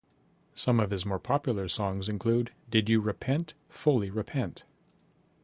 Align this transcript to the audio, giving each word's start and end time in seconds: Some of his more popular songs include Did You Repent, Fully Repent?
Some 0.55 0.79
of 0.79 0.89
his 0.89 1.05
more 1.05 1.19
popular 1.19 1.69
songs 1.69 2.09
include 2.09 2.49
Did 2.71 2.89
You 2.89 3.01
Repent, 3.01 3.53
Fully 3.69 4.09
Repent? 4.09 4.63